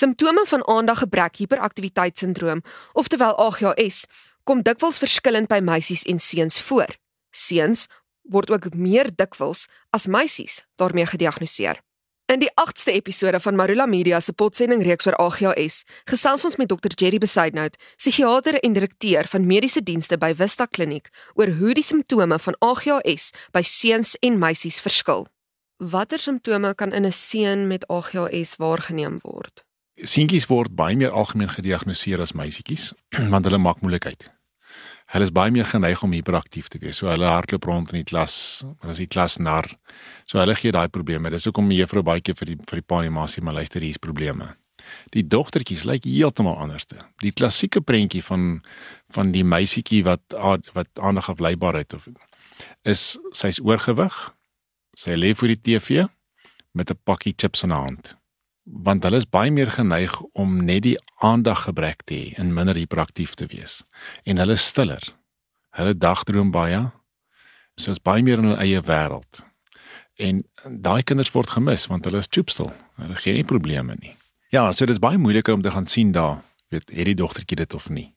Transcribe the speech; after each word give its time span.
Simptome 0.00 0.46
van 0.46 0.62
aandaggebrek 0.66 1.36
hiperaktiwiteitssindroom, 1.36 2.62
oftewel 2.92 3.34
AGHS, 3.36 4.06
kom 4.48 4.62
dikwels 4.64 4.96
verskillend 5.02 5.50
by 5.50 5.58
meisies 5.60 6.06
en 6.08 6.22
seuns 6.24 6.56
voor. 6.64 6.94
Seuns 7.36 7.84
word 8.32 8.48
ook 8.54 8.70
meer 8.72 9.10
dikwels 9.12 9.66
as 9.92 10.08
meisies 10.08 10.62
daarmee 10.80 11.04
gediagnoseer. 11.10 11.82
In 12.32 12.40
die 12.40 12.48
8ste 12.62 12.94
episode 12.96 13.42
van 13.44 13.60
Marula 13.60 13.84
Media 13.90 14.22
se 14.24 14.32
potsending 14.32 14.80
reeks 14.86 15.04
oor 15.10 15.18
AGHS, 15.20 15.82
gesels 16.08 16.48
ons 16.48 16.56
met 16.56 16.72
Dr 16.72 16.96
Jerry 16.96 17.20
Besaidnout, 17.20 17.76
psigiater 18.00 18.56
en 18.64 18.72
direkteur 18.72 19.28
van 19.28 19.46
mediese 19.46 19.84
dienste 19.84 20.16
by 20.16 20.32
Vista 20.32 20.64
Kliniek, 20.64 21.12
oor 21.36 21.58
hoe 21.60 21.76
die 21.76 21.84
simptome 21.84 22.40
van 22.40 22.56
AGHS 22.64 23.34
by 23.52 23.66
seuns 23.68 24.16
en 24.24 24.40
meisies 24.40 24.80
verskil. 24.80 25.26
Watter 25.76 26.18
simptome 26.18 26.72
kan 26.74 26.92
in 26.92 27.04
'n 27.04 27.12
seun 27.12 27.66
met 27.66 27.84
AGHS 27.88 28.56
waargeneem 28.56 29.20
word? 29.22 29.68
Seentjies 30.00 30.46
word 30.48 30.72
baie 30.76 30.96
meer 30.96 31.12
algemeen 31.12 31.50
gediagnoseer 31.52 32.22
as 32.24 32.32
meisietjies, 32.32 32.92
want 33.32 33.44
hulle 33.44 33.58
maak 33.60 33.82
moeilikheid. 33.84 34.30
Hulle 35.10 35.26
is 35.26 35.32
baie 35.34 35.50
meer 35.50 35.66
geneig 35.66 36.00
om 36.06 36.12
hiperaktief 36.14 36.68
te 36.70 36.78
wees. 36.80 37.00
So 37.00 37.10
hulle 37.10 37.26
hardloop 37.26 37.66
rond 37.66 37.90
in 37.90 37.98
die 38.00 38.06
klas, 38.06 38.62
hulle 38.80 38.94
is 38.94 39.00
die 39.02 39.10
klas 39.10 39.40
nar. 39.42 39.66
So 40.24 40.38
hulle 40.38 40.54
gee 40.56 40.72
daai 40.72 40.88
probleme. 40.88 41.32
Dis 41.34 41.48
hoekom 41.48 41.68
die 41.68 41.80
juffrou 41.80 42.04
baie 42.06 42.22
keer 42.22 42.38
vir 42.38 42.52
die 42.52 42.56
vir 42.70 42.80
die 42.80 42.86
pa 42.86 43.02
en 43.04 43.16
maasie 43.16 43.42
maar 43.44 43.58
luister 43.58 43.82
hier's 43.82 43.98
probleme. 43.98 44.52
Die 45.14 45.24
dogtertjies 45.26 45.82
lyk 45.88 46.06
heeltemal 46.06 46.56
anderste. 46.62 47.02
Die 47.24 47.34
klassieke 47.34 47.82
prentjie 47.82 48.22
van 48.24 48.62
van 49.12 49.34
die 49.34 49.44
meisietjie 49.44 50.04
wat 50.06 50.38
wat 50.78 51.02
aandag 51.02 51.32
afleibaarheid 51.34 51.98
of 51.98 52.06
is 52.86 53.18
sy's 53.34 53.58
oorgewig, 53.60 54.14
sy 54.96 55.18
lê 55.18 55.34
voor 55.34 55.52
die 55.52 55.60
TV 55.60 56.06
met 56.72 56.90
'n 56.90 56.98
pakkie 57.04 57.34
chips 57.36 57.62
in 57.66 57.74
haar 57.74 57.90
hand. 57.90 58.19
Want 58.70 59.02
hulle 59.02 59.18
is 59.18 59.26
baie 59.26 59.50
meer 59.50 59.70
geneig 59.74 60.14
om 60.38 60.60
net 60.64 60.84
die 60.86 60.96
aandag 61.18 61.64
gebrek 61.66 62.04
te 62.06 62.14
hê 62.14 62.38
en 62.38 62.54
minder 62.54 62.78
hiperaktief 62.78 63.34
te 63.34 63.48
wees. 63.50 63.80
En 64.24 64.38
hulle 64.38 64.54
is 64.54 64.66
stiller. 64.66 65.02
Hulle 65.74 65.96
dagdroom 65.96 66.52
baie. 66.54 66.84
So 67.74 67.90
is 67.90 68.02
baie 68.02 68.22
meer 68.22 68.38
in 68.38 68.52
hulle 68.52 68.62
eie 68.62 68.82
wêreld. 68.86 69.42
En 70.20 70.44
daai 70.64 71.02
kinders 71.02 71.32
word 71.34 71.50
gemis 71.56 71.88
want 71.90 72.06
hulle 72.06 72.22
is 72.22 72.30
choopstil. 72.30 72.70
Hulle 73.00 73.18
gee 73.24 73.34
nie 73.40 73.46
probleme 73.46 73.96
nie. 73.98 74.14
Ja, 74.50 74.68
so 74.72 74.86
dit 74.86 74.94
is 74.94 75.02
baie 75.02 75.18
moeiliker 75.18 75.54
om 75.54 75.62
te 75.62 75.70
gaan 75.70 75.86
sien 75.86 76.12
daar, 76.12 76.42
weet, 76.68 76.90
het 76.90 77.06
die 77.06 77.14
dogtertjie 77.14 77.56
dit 77.56 77.74
of 77.74 77.88
nie. 77.88 78.10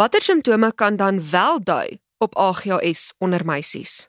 Watter 0.00 0.22
simptome 0.22 0.72
kan 0.74 0.96
dan 0.96 1.30
wel 1.30 1.60
dui 1.64 2.00
op 2.18 2.36
AGHS 2.36 3.12
onder 3.18 3.44
meisies? 3.44 4.08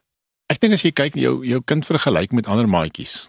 Ek 0.52 0.60
dink 0.60 0.76
as 0.76 0.84
jy 0.84 0.92
kyk 0.92 1.16
jou 1.16 1.38
jou 1.48 1.60
kind 1.64 1.86
vergelyk 1.88 2.32
met 2.36 2.48
ander 2.48 2.68
maatjies. 2.68 3.26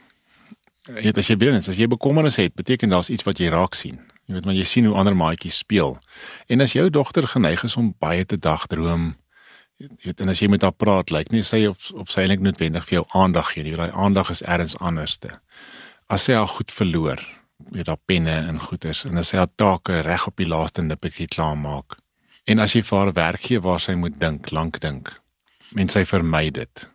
Jy 0.84 1.00
weet 1.00 1.20
as 1.22 1.30
jy 1.32 1.36
binne 1.40 1.62
is, 1.62 1.70
as 1.72 1.78
jy 1.80 1.86
bekommernis 1.88 2.36
het, 2.42 2.52
beteken 2.60 2.92
daar's 2.92 3.08
iets 3.14 3.24
wat 3.24 3.40
jy 3.40 3.48
raak 3.54 3.78
sien. 3.80 4.02
Jy 4.28 4.36
weet 4.36 4.48
maar 4.48 4.58
jy 4.58 4.66
sien 4.68 4.90
hoe 4.90 4.98
ander 5.00 5.16
maatjies 5.16 5.62
speel. 5.64 5.96
En 6.52 6.64
as 6.64 6.76
jou 6.76 6.90
dogter 6.92 7.28
geneig 7.32 7.64
is 7.64 7.78
om 7.80 7.94
baie 8.04 8.26
te 8.28 8.36
dagdroom, 8.36 9.14
jy 9.80 9.88
weet 10.04 10.26
en 10.26 10.34
as 10.34 10.44
jy 10.44 10.52
met 10.52 10.66
haar 10.68 10.76
praat, 10.76 11.14
lyk 11.16 11.32
nie 11.32 11.44
sy 11.48 11.62
of 11.70 11.88
of 11.96 12.12
sy 12.12 12.26
eintlik 12.26 12.44
noodwendig 12.44 12.84
vir 12.90 13.00
jou 13.00 13.06
aandag 13.16 13.54
gee 13.54 13.64
nie. 13.64 13.78
Daai 13.80 13.96
aandag 13.96 14.34
is 14.36 14.44
ergens 14.44 14.76
anderste. 14.84 15.38
As 16.12 16.28
sy 16.28 16.36
haar 16.36 16.52
goed 16.52 16.72
verloor, 16.76 17.24
weet 17.72 17.88
haar 17.88 18.04
penne 18.04 18.36
en 18.52 18.60
goeders 18.68 19.06
en 19.08 19.24
as 19.24 19.32
sy 19.32 19.40
haar 19.40 19.52
take 19.56 20.04
reg 20.04 20.28
op 20.28 20.36
die 20.36 20.52
laaste 20.52 20.84
nippertjie 20.84 21.32
klaar 21.32 21.56
maak. 21.56 21.96
En 22.44 22.60
as 22.60 22.76
jy 22.76 22.84
vir 22.84 23.00
haar 23.00 23.16
werk 23.16 23.48
gee 23.48 23.64
waar 23.64 23.80
sy 23.80 23.96
moet 23.96 24.20
dink, 24.20 24.52
lank 24.52 24.84
dink, 24.84 25.16
en 25.80 25.88
sy 25.88 26.04
vermy 26.04 26.50
dit 26.52 26.90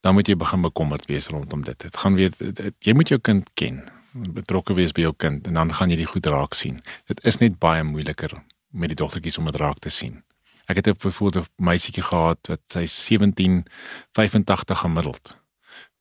dan 0.00 0.14
moet 0.14 0.28
jy 0.28 0.36
begin 0.36 0.62
bekommerd 0.64 1.06
wees 1.06 1.28
rondom 1.28 1.64
dit. 1.64 1.78
Dit 1.78 1.96
gaan 1.96 2.14
weer 2.14 2.32
jy 2.78 2.94
moet 2.96 3.08
jou 3.08 3.20
kind 3.20 3.50
ken, 3.54 3.82
betrokke 4.12 4.74
wees 4.74 4.92
by 4.96 5.00
jou 5.08 5.14
kind 5.16 5.46
en 5.46 5.54
dan 5.60 5.74
gaan 5.74 5.90
jy 5.90 5.96
die 5.96 6.08
goed 6.08 6.26
raak 6.26 6.54
sien. 6.54 6.80
Dit 7.06 7.20
is 7.24 7.38
net 7.38 7.58
baie 7.58 7.84
moeiliker 7.84 8.34
met 8.70 8.88
die 8.92 8.98
dogtertjies 8.98 9.38
om 9.38 9.50
dit 9.50 9.60
raak 9.60 9.78
te 9.78 9.90
sien. 9.90 10.22
Ek 10.70 10.76
het 10.76 10.86
'n 10.86 10.94
voorbeeld 10.96 11.36
'n 11.36 11.64
meisietjie 11.64 12.02
gehad 12.02 12.38
wat 12.46 12.60
sy 12.68 12.86
1785 12.86 14.78
gemiddeld 14.78 15.36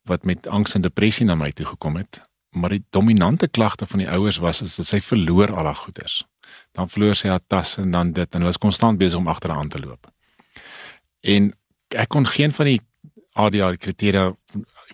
wat 0.10 0.24
met 0.24 0.48
angs 0.48 0.74
en 0.74 0.82
depressie 0.82 1.26
na 1.26 1.36
my 1.36 1.52
toe 1.52 1.66
gekom 1.66 1.96
het, 1.96 2.22
maar 2.50 2.70
die 2.70 2.84
dominante 2.90 3.48
klagte 3.48 3.88
van 3.88 4.00
die 4.00 4.10
ouers 4.10 4.38
was 4.38 4.62
is 4.62 4.76
dat 4.76 4.86
sy 4.86 5.02
verloor 5.02 5.54
al 5.54 5.66
haar 5.66 5.76
goeders. 5.76 6.24
Dan 6.72 6.90
verloor 6.90 7.16
sy 7.16 7.28
haar 7.28 7.44
tas 7.48 7.78
en 7.78 7.92
dan 7.92 8.12
dit 8.12 8.36
en 8.36 8.42
hulle 8.42 8.56
is 8.56 8.62
konstant 8.62 8.98
besig 8.98 9.20
om 9.20 9.28
agteraan 9.28 9.70
te 9.70 9.80
loop. 9.80 10.10
En 11.22 11.54
ek 11.88 12.10
kon 12.10 12.26
geen 12.26 12.52
van 12.52 12.66
die 12.66 12.82
ADHD 13.40 13.80
kriteria 13.84 14.30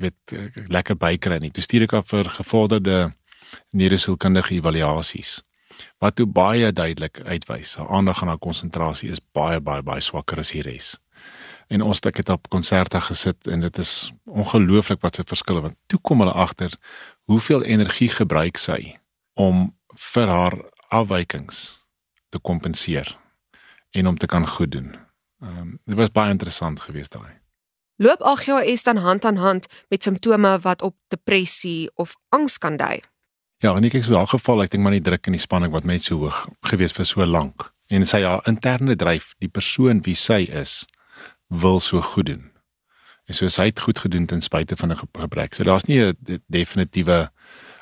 weet 0.02 0.36
lekker 0.72 0.98
bykry 1.00 1.40
nie. 1.42 1.52
Toe 1.56 1.64
stuur 1.64 1.86
ek 1.88 1.96
af 2.00 2.10
vir 2.12 2.30
gevorderde 2.38 2.98
neurosielkundige 3.72 4.58
evaluasies 4.60 5.40
wat 6.00 6.16
toe 6.16 6.26
baie 6.26 6.72
duidelik 6.72 7.20
uitwys. 7.26 7.76
Haar 7.76 7.90
aandag 7.98 8.22
en 8.22 8.32
haar 8.32 8.40
konsentrasie 8.40 9.10
is 9.12 9.22
baie 9.36 9.60
baie 9.60 9.84
baie 9.84 10.02
swakker 10.02 10.40
as 10.40 10.54
die 10.56 10.64
res. 10.64 10.96
En 11.68 11.82
ons 11.82 12.00
het 12.04 12.16
dit 12.16 12.30
op 12.30 12.50
konserte 12.54 13.02
gesit 13.02 13.48
en 13.48 13.66
dit 13.66 13.78
is 13.82 14.12
ongelooflik 14.24 15.02
wat 15.02 15.16
se 15.16 15.26
verskille 15.28 15.64
want 15.66 15.78
toe 15.92 16.00
kom 16.00 16.22
hulle 16.24 16.36
agter 16.46 16.76
hoeveel 17.32 17.64
energie 17.64 18.10
gebruik 18.10 18.62
sy 18.62 18.98
om 19.34 19.74
vir 20.14 20.32
haar 20.32 20.60
afwykings 20.94 21.64
te 22.30 22.40
kompenseer 22.40 23.18
en 23.92 24.08
om 24.08 24.18
te 24.18 24.28
kan 24.28 24.48
goed 24.48 24.72
doen. 24.72 24.94
Ehm 25.42 25.58
um, 25.60 25.80
dit 25.86 25.98
was 25.98 26.12
baie 26.12 26.32
interessant 26.32 26.80
geweest 26.80 27.12
daai. 27.12 27.45
Loop 27.98 28.22
AGHS 28.22 28.84
dan 28.84 28.98
hand 28.98 29.26
aan 29.26 29.36
hand 29.36 29.68
met 29.88 30.04
simptome 30.04 30.60
wat 30.60 30.82
op 30.82 30.96
depressie 31.08 31.92
of 31.96 32.16
angs 32.30 32.58
kan 32.58 32.78
dui? 32.78 33.00
Ja, 33.58 33.76
en 33.76 33.84
ek 33.88 33.92
het 33.92 34.04
so 34.04 34.20
'n 34.20 34.28
geval, 34.28 34.64
ek 34.64 34.72
dink 34.72 34.84
maar 34.84 34.92
die 34.92 35.02
druk 35.02 35.26
en 35.26 35.32
die 35.32 35.42
spanning 35.42 35.72
wat 35.72 35.84
met 35.84 36.04
so 36.04 36.18
hoog 36.18 36.48
gewees 36.62 36.92
vir 36.92 37.06
so 37.06 37.26
lank 37.26 37.72
en 37.88 38.06
sy 38.06 38.18
ja 38.18 38.42
interne 38.44 38.96
dryf, 38.96 39.34
die 39.40 39.48
persoon 39.48 40.02
wie 40.02 40.16
sy 40.16 40.50
is, 40.52 40.86
wil 41.48 41.80
so 41.80 42.02
goed 42.02 42.26
doen. 42.26 42.52
En 43.26 43.34
so 43.34 43.48
sy 43.48 43.66
het 43.66 43.80
goed 43.80 44.00
gedoen 44.00 44.26
ten 44.26 44.42
spyte 44.42 44.76
van 44.76 44.92
'n 44.92 44.98
gebrek. 45.14 45.54
So 45.54 45.64
daar's 45.64 45.86
nie 45.86 46.02
'n 46.02 46.44
definitiewe 46.48 47.32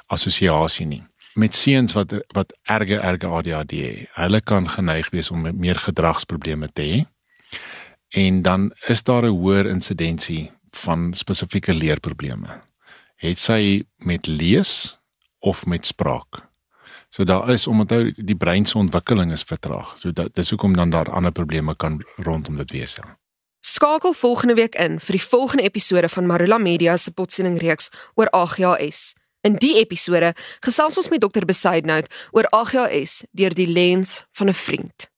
assosiasie 0.07 0.85
nie. 0.85 1.03
Met 1.33 1.55
seuns 1.55 1.93
wat 1.93 2.13
wat 2.33 2.53
erge 2.63 2.99
erge 2.99 3.27
ADHD, 3.27 4.07
hulle 4.13 4.41
kan 4.41 4.69
geneig 4.69 5.09
wees 5.09 5.31
om 5.31 5.41
meer 5.59 5.75
gedragsprobleme 5.75 6.69
te 6.73 6.81
hê 6.81 7.12
en 8.13 8.41
dan 8.41 8.71
is 8.85 9.03
daar 9.03 9.23
'n 9.25 9.37
hoër 9.41 9.65
insidensie 9.65 10.51
van 10.71 11.13
spesifieke 11.13 11.73
leerprobleme. 11.73 12.61
Het 13.15 13.39
sy 13.39 13.83
met 13.97 14.25
lees 14.27 14.99
of 15.39 15.65
met 15.65 15.85
spraak? 15.85 16.51
So 17.09 17.23
daar 17.23 17.49
is 17.49 17.67
omdat 17.67 18.11
die 18.15 18.35
brein 18.35 18.65
se 18.65 18.77
ontwikkeling 18.77 19.31
is 19.31 19.43
vertraag. 19.43 19.97
So 19.99 20.11
dat 20.11 20.35
dis 20.35 20.49
hoekom 20.49 20.75
dan 20.75 20.89
daar 20.89 21.11
ander 21.11 21.31
probleme 21.31 21.75
kan 21.75 22.05
rondom 22.15 22.57
dit 22.57 22.71
wees. 22.71 22.95
Ja. 22.95 23.17
Skakel 23.59 24.13
volgende 24.13 24.53
week 24.53 24.75
in 24.75 24.99
vir 24.99 25.11
die 25.11 25.25
volgende 25.25 25.63
episode 25.63 26.09
van 26.09 26.25
Marula 26.25 26.57
Media 26.57 26.97
se 26.97 27.11
potsending 27.11 27.59
reeks 27.61 27.89
oor 28.13 28.29
AGHS. 28.29 29.13
In 29.41 29.55
die 29.55 29.75
episode 29.75 30.33
gesels 30.59 30.97
ons 30.97 31.09
met 31.09 31.21
dokter 31.21 31.45
Besaidnout 31.45 32.07
oor 32.31 32.49
AGHS 32.49 33.23
deur 33.31 33.53
die 33.53 33.67
lens 33.67 34.23
van 34.31 34.47
'n 34.47 34.53
vriend. 34.53 35.12